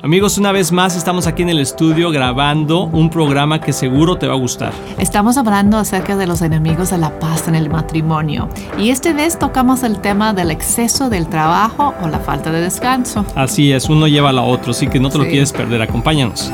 [0.00, 4.28] Amigos, una vez más estamos aquí en el estudio grabando un programa que seguro te
[4.28, 4.72] va a gustar.
[4.96, 8.48] Estamos hablando acerca de los enemigos de la paz en el matrimonio
[8.78, 13.26] y esta vez tocamos el tema del exceso del trabajo o la falta de descanso.
[13.34, 16.52] Así es, uno lleva a la otro, así que no te lo quieres perder, acompáñanos.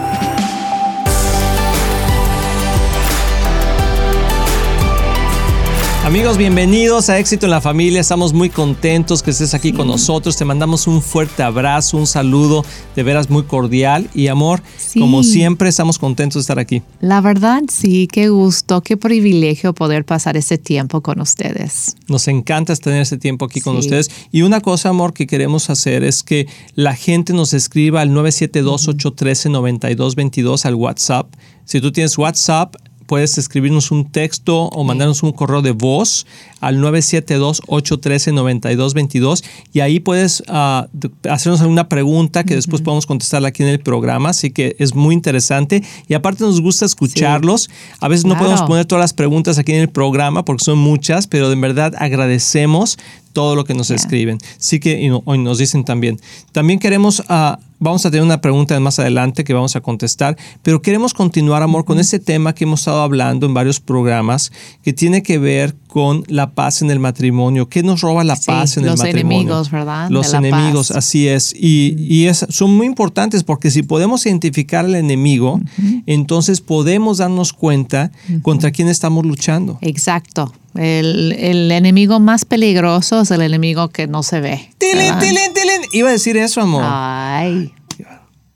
[6.04, 7.98] Amigos, bienvenidos a Éxito en la Familia.
[7.98, 10.36] Estamos muy contentos que estés aquí con nosotros.
[10.36, 12.62] Te mandamos un fuerte abrazo, un saludo
[12.94, 14.60] de veras muy cordial y amor.
[14.92, 16.82] Como siempre, estamos contentos de estar aquí.
[17.00, 21.96] La verdad, sí, qué gusto, qué privilegio poder pasar ese tiempo con ustedes.
[22.06, 24.10] Nos encanta tener ese tiempo aquí con ustedes.
[24.30, 30.66] Y una cosa, amor, que queremos hacer es que la gente nos escriba al 972-813-9222
[30.66, 31.32] al WhatsApp.
[31.64, 32.74] Si tú tienes WhatsApp,
[33.06, 36.26] puedes escribirnos un texto o mandarnos un correo de voz
[36.60, 40.86] al 972-813-9222 y ahí puedes uh,
[41.28, 44.30] hacernos alguna pregunta que después podemos contestarla aquí en el programa.
[44.30, 47.68] Así que es muy interesante y aparte nos gusta escucharlos.
[48.00, 51.26] A veces no podemos poner todas las preguntas aquí en el programa porque son muchas,
[51.26, 52.96] pero de verdad agradecemos
[53.32, 54.38] todo lo que nos escriben.
[54.58, 56.20] Sí que hoy nos dicen también.
[56.52, 57.22] También queremos...
[57.28, 61.62] Uh, Vamos a tener una pregunta más adelante que vamos a contestar, pero queremos continuar,
[61.62, 65.76] amor, con ese tema que hemos estado hablando en varios programas que tiene que ver
[65.86, 67.68] con la paz en el matrimonio.
[67.68, 69.10] ¿Qué nos roba la paz en el matrimonio?
[69.10, 70.08] Los enemigos, ¿verdad?
[70.08, 71.54] Los enemigos, así es.
[71.54, 75.60] Y, son muy importantes porque si podemos identificar al enemigo,
[76.06, 79.76] entonces podemos darnos cuenta contra quién estamos luchando.
[79.82, 80.50] Exacto.
[80.74, 84.70] El, enemigo más peligroso es el enemigo que no se ve.
[84.78, 85.82] ¡Tilín, tilín, tilín!
[85.92, 86.82] Iba a decir eso, amor.
[86.84, 87.72] Ay.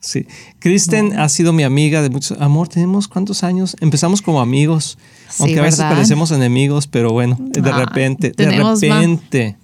[0.00, 0.26] Sí.
[0.58, 2.40] Kristen ha sido mi amiga de muchos.
[2.40, 3.76] Amor, ¿tenemos cuántos años?
[3.80, 4.98] Empezamos como amigos.
[5.38, 9.56] aunque a veces parecemos enemigos, pero bueno, de ah, repente, de repente.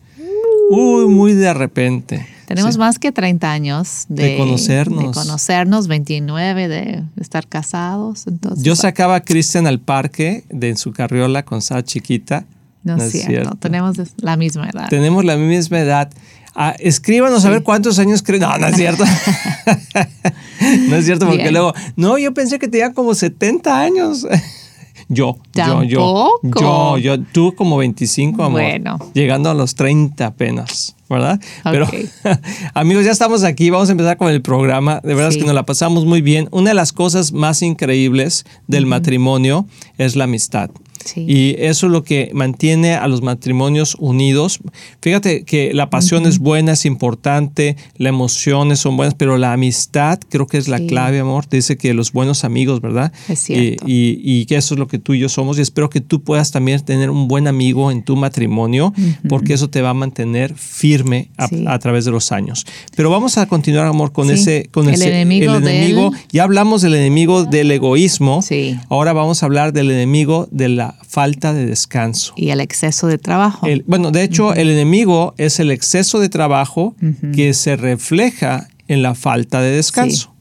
[0.71, 2.27] Uy, muy de repente.
[2.47, 5.07] Tenemos más que 30 años de, conocernos.
[5.07, 8.27] De conocernos, 29 de estar casados.
[8.27, 12.45] Entonces, Yo sacaba a Kristen al parque de en su carriola con estaba chiquita.
[12.83, 13.57] No, es cierto.
[13.57, 14.89] Tenemos la misma edad.
[14.91, 16.11] Tenemos la misma edad.
[16.55, 18.43] Ah, escríbanos a ver cuántos años creen.
[18.43, 19.05] No, no es cierto.
[20.89, 24.27] no es cierto, porque luego, no, yo pensé que tenía como 70 años.
[25.09, 28.61] yo, yo, yo, yo, yo, tú como 25, amor.
[28.61, 28.99] Bueno.
[29.13, 31.41] Llegando a los 30 apenas, ¿verdad?
[31.65, 31.87] Pero,
[32.75, 33.71] amigos, ya estamos aquí.
[33.71, 35.01] Vamos a empezar con el programa.
[35.03, 36.49] De verdad es que nos la pasamos muy bien.
[36.53, 39.67] Una de las cosas más increíbles del matrimonio
[39.99, 40.71] es la amistad.
[41.17, 44.61] Y eso es lo que mantiene a los matrimonios unidos.
[45.01, 50.19] Fíjate que la pasión es buena, es importante, las emociones son buenas, pero la amistad
[50.29, 51.49] creo que es la clave, amor.
[51.49, 53.13] dice que los buenos amigos, ¿verdad?
[53.29, 53.85] Es cierto.
[53.87, 55.59] Y, que eso es lo que tú y yo somos.
[55.59, 58.93] Y espero que tú puedas también tener un buen amigo en tu matrimonio,
[59.29, 62.67] porque eso te va a mantener firme a, través de los años.
[62.97, 65.55] Pero vamos a continuar, amor, con ese, con el enemigo.
[65.55, 66.13] El enemigo.
[66.31, 68.41] Ya hablamos del enemigo del egoísmo.
[68.89, 72.35] Ahora vamos a hablar del enemigo de la falta de descanso.
[72.37, 73.67] Y el exceso de trabajo.
[73.87, 76.95] bueno, de hecho, el enemigo es el exceso de trabajo
[77.35, 80.35] que se refleja en la falta de descanso.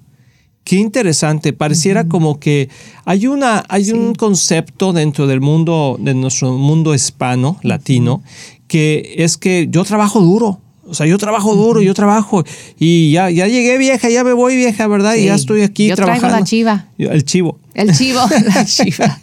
[0.63, 2.69] Qué interesante, pareciera como que
[3.03, 8.24] hay una hay un concepto dentro del mundo de nuestro mundo hispano, latino,
[8.68, 10.62] que es que yo trabajo duro.
[10.86, 12.44] O sea, yo trabajo duro, yo trabajo
[12.78, 15.16] y ya, ya llegué vieja, ya me voy vieja, ¿verdad?
[15.16, 16.28] Y ya estoy aquí yo trabajando.
[16.28, 16.88] Traigo la chiva.
[16.97, 17.58] El chivo.
[17.74, 18.22] El chivo,
[18.56, 19.20] la chiva.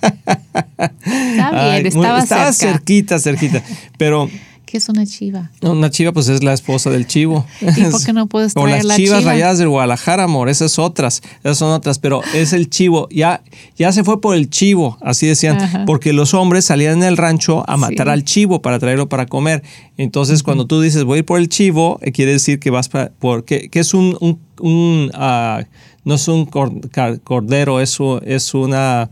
[1.05, 3.63] Está bien, estaba, estaba cerquita, cerquita.
[3.97, 4.29] Pero
[4.71, 5.51] ¿Qué es una chiva?
[5.63, 7.45] Una chiva, pues es la esposa del chivo.
[7.61, 10.49] ¿Y por qué no puedes traer o las chivas rayadas del Guadalajara, amor.
[10.49, 11.23] Esas otras.
[11.41, 11.99] Esas son otras.
[11.99, 13.09] Pero es el chivo.
[13.11, 13.43] Ya,
[13.77, 15.87] ya se fue por el chivo, así decían.
[15.87, 19.65] Porque los hombres salían en el rancho a matar al chivo para traerlo para comer.
[19.97, 22.89] Entonces, cuando tú dices voy a ir por el chivo, eh, quiere decir que vas
[22.89, 23.11] para.
[23.11, 24.39] Por, que, es un.
[24.61, 25.65] un, ah,
[26.05, 29.11] no es un cordero, es, es una.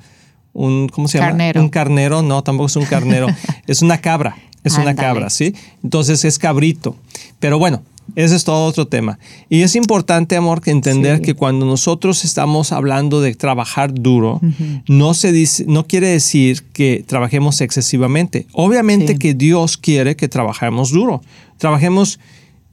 [0.52, 1.30] Un, ¿Cómo se llama?
[1.30, 1.60] Carnero.
[1.60, 3.28] Un carnero, no, tampoco es un carnero.
[3.66, 4.36] es una cabra.
[4.64, 5.54] Es una cabra, ¿sí?
[5.82, 6.96] Entonces es cabrito.
[7.38, 7.82] Pero bueno,
[8.16, 9.18] ese es todo otro tema.
[9.48, 14.40] Y es importante, amor, que entender que cuando nosotros estamos hablando de trabajar duro,
[14.88, 18.46] no, se dice, no quiere decir que trabajemos excesivamente.
[18.52, 21.22] Obviamente que Dios quiere que trabajemos duro.
[21.58, 22.18] Trabajemos,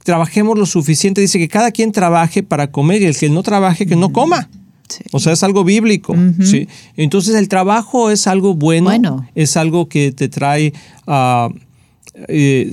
[0.06, 1.20] trabajemos lo suficiente.
[1.20, 4.48] Dice que cada quien trabaje para comer y el que no trabaje, que no coma.
[5.12, 6.16] O sea, es algo bíblico.
[6.42, 6.68] ¿sí?
[6.96, 10.72] Entonces el trabajo es algo bueno, es algo que te trae...
[11.06, 11.50] a
[12.28, 12.70] eh,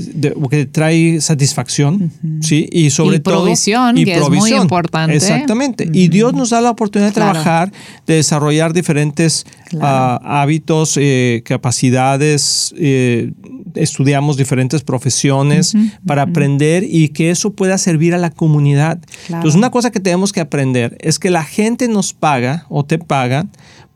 [0.49, 2.11] que trae satisfacción,
[2.41, 2.69] ¿sí?
[2.71, 3.43] Y sobre todo...
[3.43, 5.15] Provisión, y que es muy importante.
[5.15, 5.89] Exactamente.
[5.91, 7.71] Y Dios nos da la oportunidad de trabajar,
[8.07, 9.45] de desarrollar diferentes
[9.81, 13.33] ah, hábitos, eh, capacidades, eh,
[13.75, 15.73] estudiamos diferentes profesiones
[16.05, 18.99] para aprender y que eso pueda servir a la comunidad.
[19.27, 22.97] Entonces, una cosa que tenemos que aprender es que la gente nos paga o te
[22.97, 23.47] paga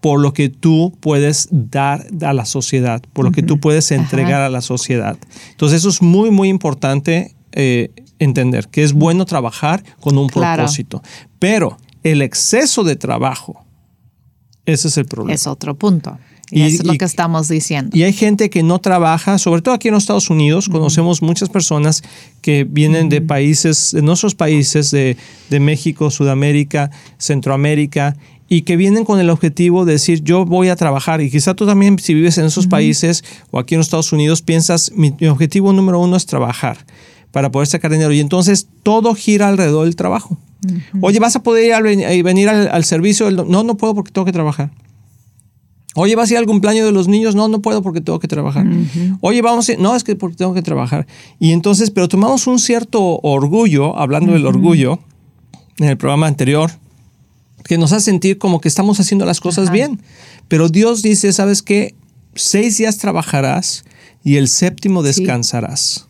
[0.02, 4.42] por lo que tú puedes dar a la sociedad, por lo que tú puedes entregar
[4.42, 5.18] a la sociedad.
[5.52, 11.02] Entonces eso es muy, muy importante eh, entender, que es bueno trabajar con un propósito.
[11.40, 13.66] Pero el exceso de trabajo,
[14.66, 15.34] ese es el problema.
[15.34, 16.18] Es otro punto.
[16.50, 17.96] Y, eso es lo que estamos diciendo.
[17.98, 21.50] Y hay gente que no trabaja, sobre todo aquí en los Estados Unidos, conocemos muchas
[21.50, 22.04] personas
[22.42, 25.18] que vienen de países, de nuestros países, de,
[25.50, 28.16] de México, Sudamérica, Centroamérica,
[28.50, 31.66] y que vienen con el objetivo de decir yo voy a trabajar y quizá tú
[31.66, 35.74] también si vives en esos países o aquí en los Estados Unidos piensas mi, objetivo
[35.74, 36.86] número uno es trabajar
[37.32, 40.38] para poder sacar dinero y entonces todo gira alrededor del trabajo.
[41.02, 43.30] Oye, ¿vas a poder ir venir al, servicio?
[43.30, 44.72] No, no puedo porque tengo que trabajar.
[45.94, 47.36] Oye, ¿vas a ir al cumpleaños de los niños?
[47.36, 48.66] No, no puedo porque tengo que trabajar.
[49.22, 49.80] Oye, vamos a ir.
[49.80, 51.06] No, es que porque tengo que trabajar.
[51.40, 55.00] Y entonces, pero tomamos un cierto orgullo, hablando del orgullo,
[55.78, 56.72] en el programa anterior,
[57.68, 60.02] que nos hace sentir como que estamos haciendo las cosas bien.
[60.48, 61.96] Pero Dios dice, ¿sabes qué?
[62.36, 63.84] Seis días trabajarás
[64.24, 66.06] y el séptimo descansarás.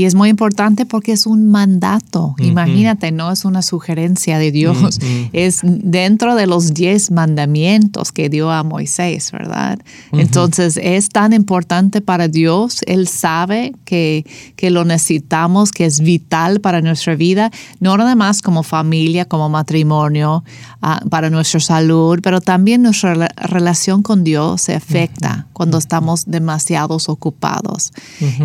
[0.00, 2.34] Y es muy importante porque es un mandato.
[2.38, 4.98] Imagínate, no es una sugerencia de Dios.
[5.34, 9.78] Es dentro de los diez mandamientos que dio a Moisés, ¿verdad?
[10.10, 12.80] Entonces es tan importante para Dios.
[12.86, 14.24] Él sabe que,
[14.56, 19.50] que lo necesitamos, que es vital para nuestra vida, no nada más como familia, como
[19.50, 20.44] matrimonio,
[20.80, 27.10] ah, para nuestra salud, pero también nuestra relación con Dios se afecta cuando estamos demasiados
[27.10, 27.92] ocupados.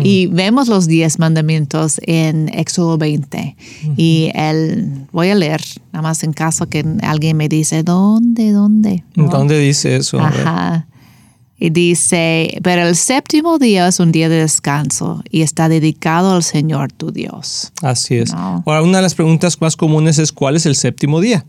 [0.02, 1.45] Y vemos los diez mandamientos
[2.02, 3.56] en Éxodo 20.
[3.96, 5.60] Y él, voy a leer,
[5.92, 9.04] nada más en caso que alguien me dice, ¿dónde, dónde?
[9.14, 10.20] ¿Dónde dice eso?
[10.20, 10.86] Ajá.
[11.58, 16.42] Y dice, pero el séptimo día es un día de descanso y está dedicado al
[16.42, 17.72] Señor tu Dios.
[17.82, 18.32] Así es.
[18.34, 21.46] Ahora, una de las preguntas más comunes es ¿cuál es el séptimo día?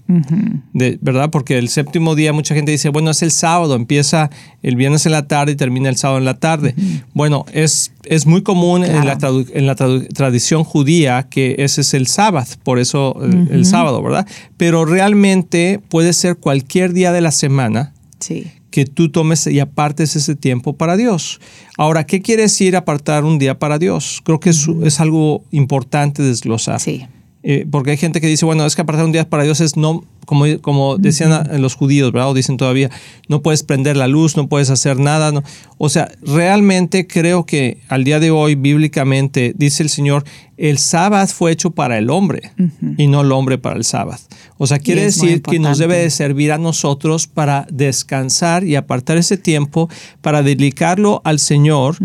[0.72, 1.30] de, ¿Verdad?
[1.30, 4.30] Porque el séptimo día mucha gente dice, bueno, es el sábado, empieza
[4.64, 6.74] el viernes en la tarde y termina el sábado en la tarde.
[7.14, 9.18] Bueno, es, es muy común en la,
[9.54, 14.26] en la tradición judía que ese es el sábado, por eso el, el sábado, ¿verdad?
[14.56, 17.94] Pero realmente puede ser cualquier día de la semana.
[18.20, 21.40] Sí que tú tomes y apartes ese tiempo para Dios.
[21.78, 24.22] Ahora, ¿qué quiere decir apartar un día para Dios?
[24.24, 26.80] Creo que es, es algo importante desglosar.
[26.80, 27.06] Sí.
[27.44, 29.78] Eh, porque hay gente que dice, bueno, es que apartar un día para Dios es
[29.78, 32.30] no, como, como decían los judíos, ¿verdad?
[32.30, 32.92] O dicen todavía,
[33.30, 35.32] no puedes prender la luz, no puedes hacer nada.
[35.32, 35.42] No.
[35.78, 40.26] O sea, realmente creo que al día de hoy, bíblicamente, dice el Señor,
[40.58, 42.52] el sábado fue hecho para el hombre
[42.98, 44.20] y no el hombre para el sábado.
[44.58, 49.16] O sea, quiere decir que nos debe de servir a nosotros para descansar y apartar
[49.18, 49.90] ese tiempo,
[50.20, 51.96] para dedicarlo al Señor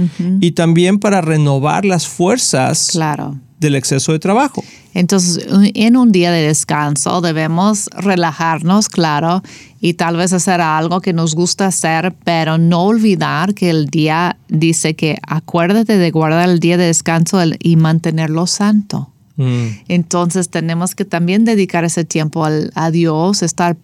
[0.41, 2.91] y también para renovar las fuerzas.
[2.93, 4.62] Claro del exceso de trabajo.
[4.93, 9.43] Entonces, en un día de descanso debemos relajarnos, claro,
[9.81, 14.37] y tal vez hacer algo que nos gusta hacer, pero no olvidar que el día
[14.49, 19.11] dice que acuérdate de guardar el día de descanso y mantenerlo santo.
[19.37, 19.69] Mm.
[19.88, 23.76] Entonces tenemos que también dedicar ese tiempo a Dios, estar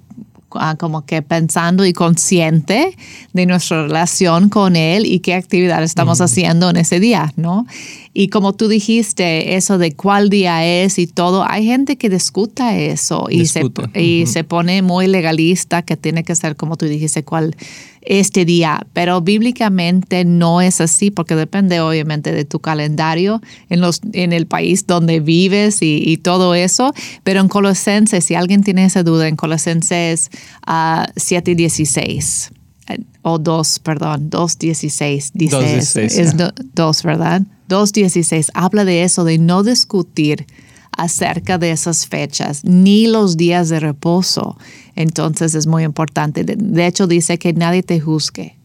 [0.52, 2.96] Ah, como que pensando y consciente
[3.34, 7.66] de nuestra relación con Él y qué actividad estamos haciendo en ese día, ¿no?
[8.14, 12.76] Y como tú dijiste, eso de cuál día es y todo, hay gente que discuta
[12.78, 13.62] eso y, Se,
[13.94, 17.54] y se pone muy legalista que tiene que ser, como tú dijiste, cuál
[18.08, 24.00] este día, pero bíblicamente no es así porque depende obviamente de tu calendario en, los,
[24.14, 29.02] en el país donde vives y, todo eso, pero en Colosenses, si alguien tiene esa
[29.02, 30.30] duda, en Colosenses
[31.16, 32.50] 7 y 16
[33.22, 36.34] o 2, perdón, 2.16 dice, es
[36.74, 37.42] 2, ¿verdad?
[37.68, 40.46] 2.16 habla de eso, de no discutir
[40.98, 44.58] acerca de esas fechas, ni los días de reposo.
[44.98, 46.42] Entonces es muy importante.
[46.42, 48.56] De, hecho, dice que nadie te juzgue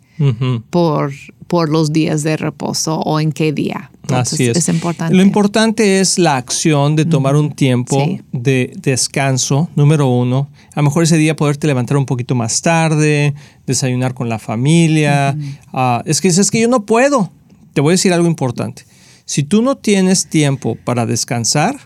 [0.72, 1.12] por,
[1.46, 3.92] por los días de reposo o en qué día.
[4.10, 4.58] Así es.
[4.58, 4.68] es.
[4.68, 5.14] importante.
[5.14, 10.50] Lo importante es la acción de tomar un tiempo de descanso, número uno.
[10.74, 13.36] A lo mejor ese día poderte levantar un poquito más tarde,
[13.68, 15.38] desayunar con la familia.
[15.72, 17.32] Ah, es que es que yo no puedo.
[17.76, 18.86] Te voy a decir algo importante.
[19.26, 21.78] Si tú no tienes tiempo para descansar,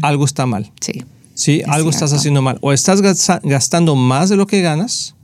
[0.00, 0.70] algo está mal.
[0.80, 1.02] Sí.
[1.34, 2.58] Sí, algo estás haciendo mal.
[2.60, 3.02] O estás
[3.42, 5.14] gastando más de lo que ganas.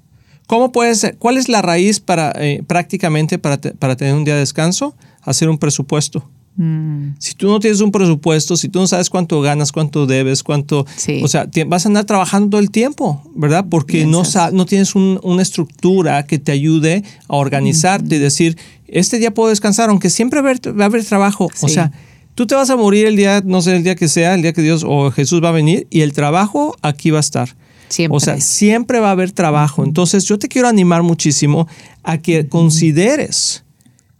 [0.46, 1.16] ¿Cómo puede ser?
[1.16, 4.96] ¿Cuál es la raíz para eh, prácticamente para, para, tener un día de descanso?
[5.22, 6.28] Hacer un presupuesto.
[6.56, 7.14] Mm.
[7.18, 10.84] Si tú no tienes un presupuesto, si tú no sabes cuánto ganas, cuánto debes, cuánto...
[11.22, 13.66] O sea, vas a andar trabajando todo el tiempo, ¿verdad?
[13.70, 19.32] Porque no, no tienes una estructura que te ayude a organizarte y decir, este día
[19.32, 21.48] puedo descansar, aunque siempre va a haber, trabajo.
[21.62, 21.92] O sea,
[22.40, 24.54] tú te vas a morir el día, no sé, el día que sea, el día
[24.54, 27.54] que Dios o Jesús va a venir y el trabajo aquí va a estar.
[27.90, 28.16] Siempre.
[28.16, 29.84] O sea, siempre va a haber trabajo.
[29.84, 31.68] Entonces, yo te quiero animar muchísimo
[32.02, 33.62] a que consideres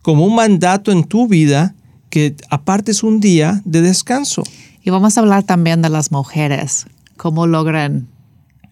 [0.03, 1.75] como un mandato en tu vida
[2.11, 4.43] que apartes un día de descanso.
[4.85, 8.07] Y vamos a hablar también de las mujeres, cómo logran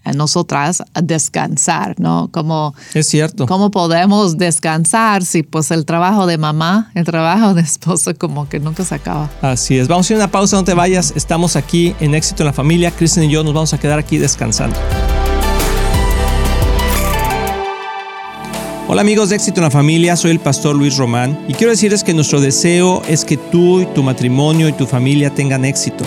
[0.08, 2.28] a nosotras descansar, ¿no?
[2.32, 3.46] Como, es cierto.
[3.46, 8.58] ¿Cómo podemos descansar si pues el trabajo de mamá, el trabajo de esposo como que
[8.58, 9.30] nunca se acaba?
[9.42, 9.86] Así es.
[9.86, 11.12] Vamos a hacer una pausa, no te vayas.
[11.14, 12.90] Estamos aquí en Éxito en la Familia.
[12.90, 14.78] Kristen y yo nos vamos a quedar aquí descansando.
[18.90, 22.02] Hola amigos de Éxito en la Familia, soy el pastor Luis Román y quiero decirles
[22.02, 26.06] que nuestro deseo es que tú y tu matrimonio y tu familia tengan éxito.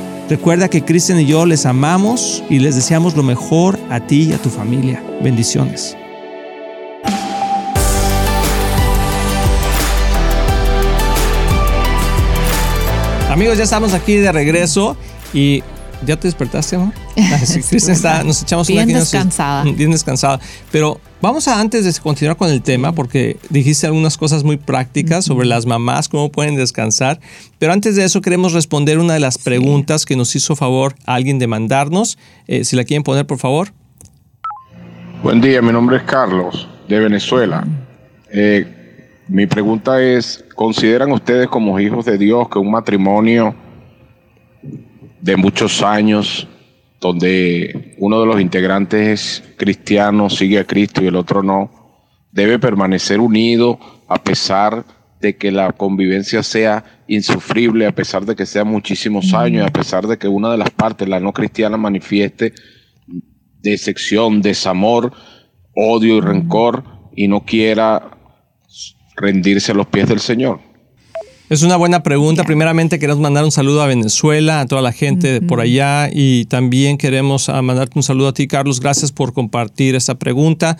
[0.31, 4.31] Recuerda que Cristian y yo les amamos y les deseamos lo mejor a ti y
[4.31, 5.03] a tu familia.
[5.21, 5.97] Bendiciones.
[13.29, 14.95] Amigos, ya estamos aquí de regreso
[15.33, 15.63] y
[16.05, 16.93] ¿ya te despertaste, amor?
[17.69, 19.63] Cristian está, nos echamos bien una descansada.
[19.63, 20.39] Bien descansada.
[20.71, 25.23] Pero Vamos a antes de continuar con el tema, porque dijiste algunas cosas muy prácticas
[25.23, 27.19] sobre las mamás, cómo pueden descansar,
[27.59, 31.13] pero antes de eso queremos responder una de las preguntas que nos hizo favor a
[31.13, 32.17] alguien de mandarnos.
[32.47, 33.67] Eh, si la quieren poner, por favor.
[35.21, 37.67] Buen día, mi nombre es Carlos, de Venezuela.
[38.31, 38.65] Eh,
[39.27, 43.53] mi pregunta es, ¿consideran ustedes como hijos de Dios que un matrimonio
[45.21, 46.47] de muchos años
[47.01, 51.71] donde uno de los integrantes es cristiano, sigue a Cristo y el otro no,
[52.31, 54.85] debe permanecer unido a pesar
[55.19, 60.07] de que la convivencia sea insufrible, a pesar de que sea muchísimos años, a pesar
[60.07, 62.53] de que una de las partes, la no cristiana, manifieste
[63.61, 65.11] decepción, desamor,
[65.75, 66.83] odio y rencor
[67.15, 68.17] y no quiera
[69.15, 70.70] rendirse a los pies del Señor.
[71.51, 72.45] Es una buena pregunta.
[72.45, 76.97] Primeramente queremos mandar un saludo a Venezuela, a toda la gente por allá y también
[76.97, 78.79] queremos ah, mandarte un saludo a ti, Carlos.
[78.79, 80.77] Gracias por compartir esta pregunta.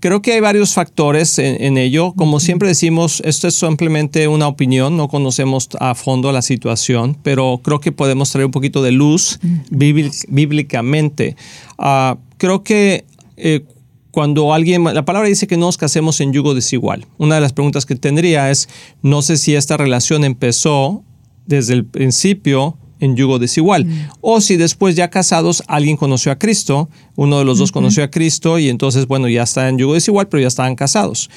[0.00, 2.14] Creo que hay varios factores en, ello.
[2.16, 7.60] Como siempre decimos, esto es simplemente una opinión, no conocemos a fondo la situación, pero
[7.62, 9.38] creo que podemos traer un poquito de luz
[9.70, 11.36] bíblicamente.
[11.78, 13.04] Ah, creo que
[13.36, 13.62] eh,
[14.10, 17.06] cuando alguien, la palabra dice que no nos casemos en yugo desigual.
[17.18, 18.68] Una de las preguntas que tendría es,
[19.02, 21.04] no sé si esta relación empezó
[21.46, 23.84] desde el principio en yugo desigual.
[23.84, 24.08] Mm.
[24.20, 28.10] O si después ya casados alguien conoció a Cristo, uno de los dos conoció a
[28.10, 31.30] Cristo y entonces, bueno, ya está en yugo desigual, pero ya estaban casados.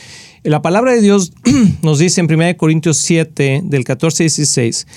[0.43, 1.33] La palabra de Dios
[1.83, 4.87] nos dice en 1 Corintios 7, del 14 y 16,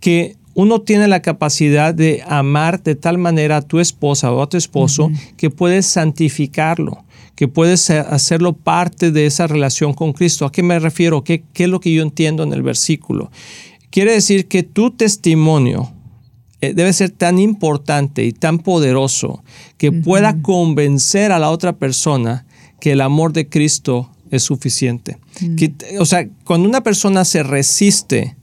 [0.00, 4.48] que uno tiene la capacidad de amar de tal manera a tu esposa o a
[4.48, 7.04] tu esposo que puedes santificarlo
[7.40, 10.44] que puedes hacerlo parte de esa relación con Cristo.
[10.44, 11.24] ¿A qué me refiero?
[11.24, 13.30] ¿Qué, es lo que yo entiendo en el versículo?
[13.88, 15.90] Quiere decir que tu testimonio
[16.60, 19.42] eh, debe ser tan importante y tan poderoso
[19.78, 22.44] que pueda convencer a la otra persona
[22.78, 25.16] que el amor de Cristo es suficiente.
[25.98, 28.36] o sea, cuando una persona se resiste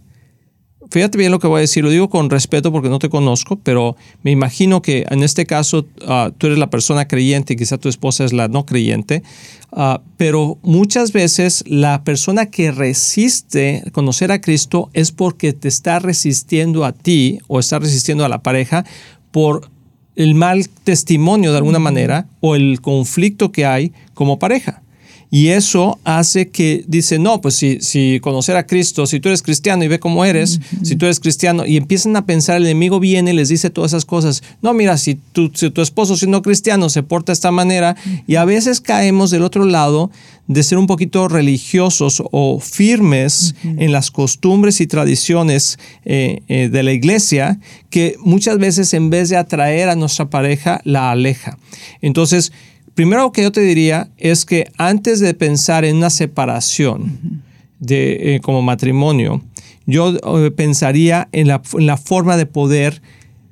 [0.89, 3.57] fíjate bien lo que voy a decir, lo digo con respeto porque no te conozco,
[3.57, 7.77] pero me imagino que en este caso ah, tú eres la persona creyente y quizá
[7.77, 9.23] tu esposa es la no creyente,
[9.71, 15.99] ah, pero muchas veces la persona que resiste conocer a Cristo es porque te está
[15.99, 18.85] resistiendo a ti o está resistiendo a la pareja
[19.31, 19.69] por
[20.15, 24.81] el mal testimonio de alguna manera o el conflicto que hay como pareja.
[25.29, 29.41] Y eso hace que dice, no, pues si, si conocer a Cristo, si tú eres
[29.41, 32.99] cristiano y ve cómo eres, si tú eres cristiano, y empiezan a pensar, el enemigo
[32.99, 34.41] viene y les dice todas esas cosas.
[34.61, 38.35] No, mira, si tu, si tu esposo siendo cristiano se porta de esta manera, y
[38.35, 40.11] a veces caemos del otro lado
[40.47, 46.83] de ser un poquito religiosos o firmes en las costumbres y tradiciones eh, eh, de
[46.83, 51.57] la iglesia, que muchas veces en vez de atraer a nuestra pareja, la aleja.
[52.01, 52.53] Entonces,
[52.97, 57.43] primero que yo te diría es que antes de pensar en una separación
[57.79, 59.43] de, eh, como matrimonio,
[59.85, 61.59] yo eh, pensaría en la,
[61.97, 63.03] forma de poder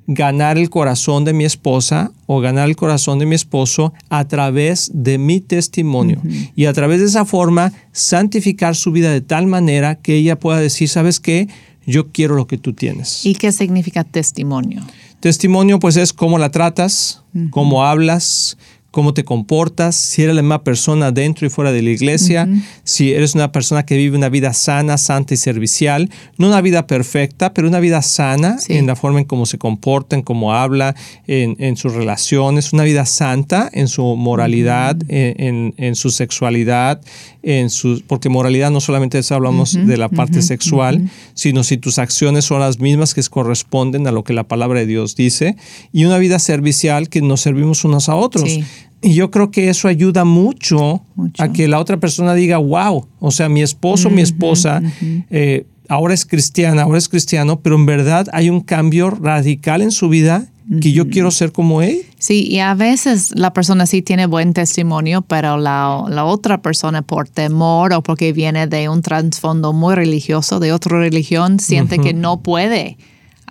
[0.08, 4.90] ganar el corazón de mi esposa o ganar el corazón de mi esposo a través
[4.92, 6.20] de mi testimonio.
[6.56, 10.58] Y a través de esa forma, santificar su vida de tal manera que ella pueda
[10.58, 11.46] decir, ¿sabes qué?
[11.86, 13.24] Yo quiero lo que tú tienes.
[13.24, 14.82] ¿Y qué significa testimonio?
[15.20, 18.58] Testimonio pues es cómo la tratas, cómo hablas,
[18.96, 22.48] cómo te comportas, si eres la misma persona dentro y fuera de la iglesia,
[22.82, 26.86] si eres una persona que vive una vida sana, santa y servicial, no una vida
[26.86, 30.94] perfecta, pero una vida sana en la forma en cómo se comporta, en cómo habla,
[31.26, 37.02] en, sus relaciones, una vida santa en su moralidad, en, su sexualidad,
[37.46, 42.00] en su, porque moralidad no solamente es, hablamos de la parte sexual, sino si tus
[42.00, 45.56] acciones son las mismas que corresponden a lo que la palabra de Dios dice,
[45.92, 48.58] y una vida servicial que nos servimos unos a otros.
[49.00, 51.04] Y yo creo que eso ayuda mucho,
[51.38, 54.82] a que la otra persona diga, wow, o sea, mi esposo, mi esposa,
[55.30, 59.92] eh, ahora es cristiana, ahora es cristiano, pero en verdad hay un cambio radical en
[59.92, 60.48] su vida
[60.80, 62.02] que yo quiero ser como él.
[62.18, 67.28] Sí, y a veces la persona sí tiene buen testimonio, pero la, otra persona por
[67.28, 72.40] temor o porque viene de un trasfondo muy religioso, de otra religión, siente que no
[72.40, 72.98] puede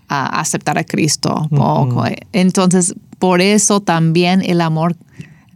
[0.10, 1.50] ah, aceptar a Cristo.
[2.34, 4.96] Entonces, por eso también el amor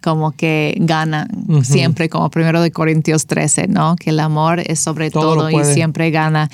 [0.01, 1.27] como que gana
[1.63, 3.95] siempre, como primero de Corintios 13, ¿no?
[3.95, 6.49] Que el amor es sobre todo, y siempre gana.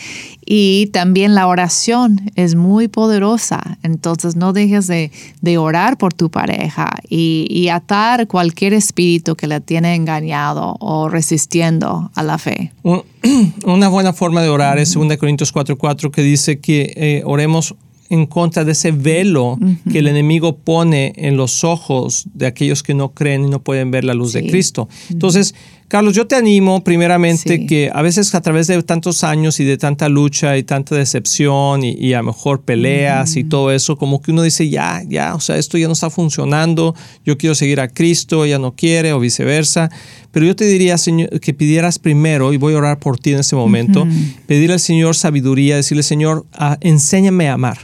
[0.45, 5.11] Y también la oración es muy poderosa, entonces no dejes de,
[5.57, 12.23] orar por tu pareja y, atar cualquier espíritu que la tiene engañado o resistiendo a
[12.23, 12.71] la fe.
[13.65, 17.75] Una buena forma de orar es 2 Corintios 4:4 que dice que eh, oremos
[18.09, 19.57] en contra de ese velo
[19.91, 23.91] que el enemigo pone en los ojos de aquellos que no creen y no pueden
[23.91, 24.87] ver la luz de Cristo.
[25.09, 25.55] Entonces,
[25.87, 29.77] Carlos, yo te animo primeramente que a veces a través de tantos años y de
[29.77, 34.31] tanta lucha y tanta decepción y, a lo mejor peleas y todo eso, como que
[34.31, 37.87] uno dice, ya, ya, o sea, esto ya no está funcionando, yo quiero seguir a
[37.87, 39.91] Cristo, ella no quiere o viceversa.
[40.31, 43.39] Pero yo te diría, Señor, que pidieras primero, y voy a orar por ti en
[43.39, 44.07] este momento,
[44.47, 47.77] pedir al Señor sabiduría, decirle, Señor, ah, enséñame a amar.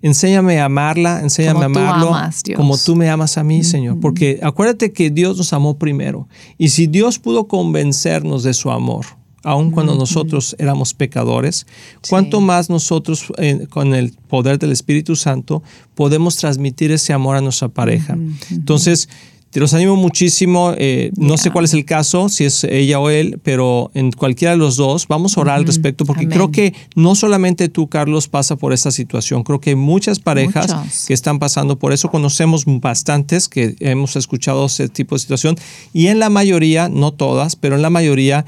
[0.00, 2.16] Enséñame a amarla, enséñame a amarlo
[2.56, 3.98] como tú me amas a mí, Señor.
[4.00, 6.28] Porque acuérdate que Dios nos amó primero.
[6.56, 9.06] Y si Dios pudo convencernos de su amor,
[9.42, 11.66] aun cuando nosotros éramos pecadores,
[12.08, 15.62] cuánto más nosotros eh, con el poder del Espíritu Santo
[15.94, 18.16] podemos transmitir ese amor a nuestra pareja.
[18.50, 19.08] Entonces,
[19.50, 20.74] te los animo muchísimo.
[20.76, 24.52] Eh, no sé cuál es el caso, si es ella o él, pero en cualquiera
[24.52, 28.28] de los dos vamos a orar al respecto porque creo que no solamente tú, Carlos,
[28.28, 29.42] pasa por esta situación.
[29.42, 32.10] Creo que muchas parejas que están pasando por eso.
[32.10, 35.56] Conocemos bastantes que hemos escuchado ese tipo de situación
[35.92, 38.44] y en la mayoría, no todas, pero en la mayoría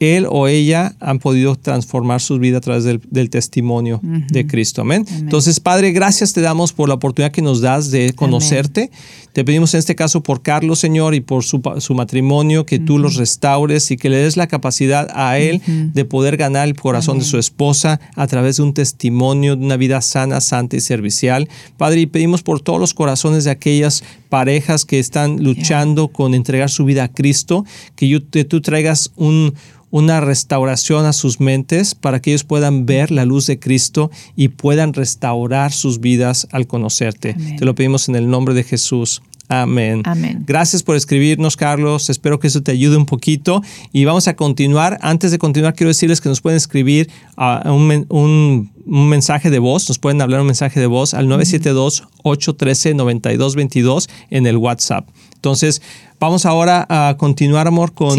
[0.00, 4.82] él o ella han podido transformar su vida a través del, testimonio de Cristo.
[4.82, 5.04] Amén.
[5.18, 8.90] Entonces, Padre, gracias te damos por la oportunidad que nos das de conocerte.
[9.32, 11.60] Te pedimos en este caso por Carlos, Señor, y por su,
[11.94, 16.36] matrimonio, que tú los restaures y que le des la capacidad a él de poder
[16.36, 20.40] ganar el corazón de su esposa a través de un testimonio de una vida sana,
[20.40, 21.48] santa y servicial.
[21.76, 26.70] Padre, y pedimos por todos los corazones de aquellas parejas que están luchando con entregar
[26.70, 27.64] su vida a Cristo,
[27.96, 29.54] que, que tú traigas un
[29.90, 34.48] una restauración a sus mentes para que ellos puedan ver la luz de Cristo y
[34.48, 37.34] puedan restaurar sus vidas al conocerte.
[37.58, 39.22] Te lo pedimos en el nombre de Jesús.
[39.48, 40.02] Amén.
[40.04, 40.44] Amén.
[40.46, 42.10] Gracias por escribirnos, Carlos.
[42.10, 43.62] Espero que eso te ayude un poquito.
[43.92, 44.98] Y vamos a continuar.
[45.00, 49.88] Antes de continuar, quiero decirles que nos pueden escribir a un, mensaje de voz.
[49.88, 55.08] Nos pueden hablar un mensaje de voz al 972-813-9222 en el WhatsApp.
[55.34, 55.80] Entonces,
[56.20, 58.18] vamos ahora a continuar, amor, con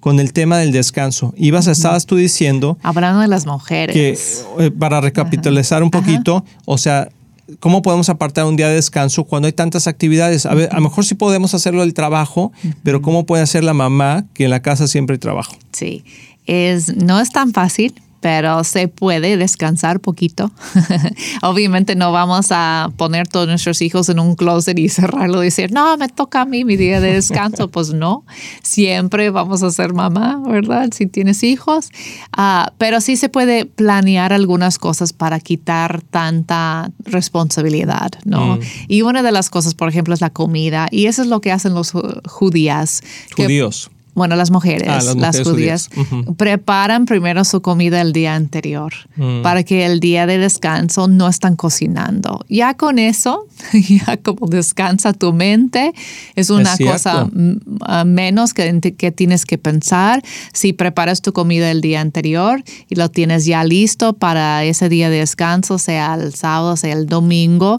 [0.00, 1.32] con el tema del descanso.
[1.36, 2.78] Ibas, estabas tú diciendo...
[2.82, 3.94] Hablando de las mujeres.
[3.94, 7.10] Que, eh, para recapitalizar un poquito, o sea,
[7.58, 10.46] ¿cómo podemos apartar un día de descanso cuando hay tantas actividades?
[10.46, 13.74] A, ver, a lo mejor sí podemos hacerlo el trabajo, pero ¿cómo puede hacer la
[13.74, 15.54] mamá que en la casa siempre hay trabajo?
[15.72, 16.04] Sí,
[16.46, 20.50] es, no es tan fácil, pero se puede descansar poquito.
[21.42, 25.72] Obviamente no vamos a poner todos nuestros hijos en un closet y cerrarlo y decir,
[25.72, 27.68] no, me toca a mí mi día de descanso.
[27.70, 28.24] pues no,
[28.62, 30.90] siempre vamos a ser mamá, ¿verdad?
[30.92, 31.88] Si tienes hijos.
[32.32, 38.56] Ah, pero sí se puede planear algunas cosas para quitar tanta responsabilidad, ¿no?
[38.56, 38.60] Mm.
[38.88, 40.88] Y una de las cosas, por ejemplo, es la comida.
[40.90, 41.92] Y eso es lo que hacen los
[42.26, 43.02] judías.
[43.34, 45.88] Judíos bueno, las mujeres, ah, las, judías,
[46.36, 49.42] preparan primero su comida el día anterior mm.
[49.42, 52.44] para que el día de descanso no están cocinando.
[52.48, 55.92] Ya con eso, ya como descansa tu mente,
[56.34, 57.28] es una cosa
[58.04, 60.22] menos que, que tienes que pensar.
[60.52, 65.08] Si preparas tu comida el día anterior y lo tienes ya listo para ese día
[65.08, 67.78] de descanso, sea el sábado, sea el domingo,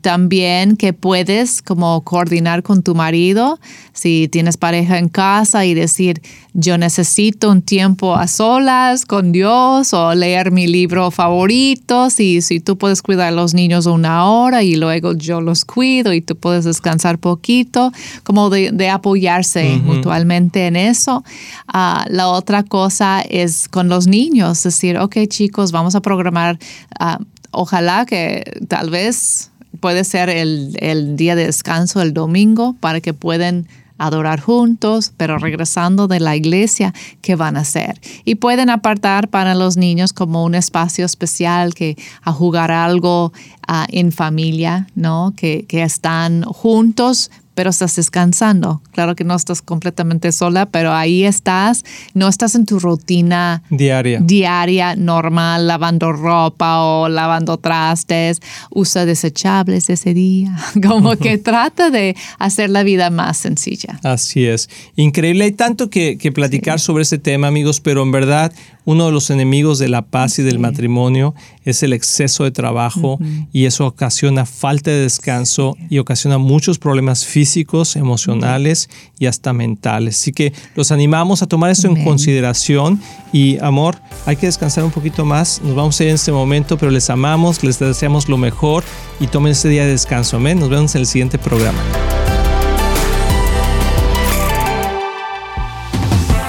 [0.00, 3.58] también que puedes como coordinar con tu marido,
[3.98, 6.22] si tienes pareja en casa, y decir,
[6.54, 12.60] yo necesito un tiempo a solas con Dios o leer mi libro favorito, si, si
[12.60, 16.36] tú puedes cuidar a los niños una hora y luego yo los cuido y tú
[16.36, 21.24] puedes descansar poquito, como de, apoyarse mutuamente en eso.
[21.66, 26.60] Ah, la otra cosa es con los niños, decir, ok chicos, vamos a programar,
[27.00, 27.18] ah,
[27.50, 33.14] ojalá que tal vez puede ser el, el, día de descanso el domingo para que
[33.14, 33.66] puedan
[33.98, 38.00] adorar juntos, pero regresando de la iglesia, ¿qué van a hacer?
[38.24, 43.32] Y pueden apartar para los niños como un espacio especial que a jugar algo
[43.66, 45.34] ah, en familia, ¿no?
[45.36, 48.82] Que, que están juntos, pero estás descansando.
[48.92, 54.20] Claro que no estás completamente sola, pero ahí estás, no estás en tu rutina diaria,
[54.22, 58.38] diaria normal, lavando ropa o lavando trastes,
[58.70, 63.98] usa desechables ese día, como que trata de hacer la vida más sencilla.
[64.04, 64.70] Así es.
[64.94, 68.52] Increíble, hay tanto que, platicar sobre ese tema, amigos, pero en verdad
[68.88, 71.34] uno de los enemigos de la paz y del matrimonio
[71.66, 73.18] es el exceso de trabajo
[73.52, 80.18] y eso ocasiona falta de descanso y ocasiona muchos problemas físicos, emocionales y hasta mentales.
[80.18, 82.98] Así que los animamos a tomar esto en consideración
[83.30, 85.60] y amor, hay que descansar un poquito más.
[85.62, 88.84] Nos vamos a ir en este momento, pero les amamos, les deseamos lo mejor
[89.20, 90.38] y tomen este día de descanso.
[90.38, 90.58] Amén.
[90.58, 91.78] Nos vemos en el siguiente programa.